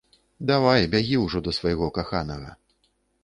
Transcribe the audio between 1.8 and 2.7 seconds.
каханага.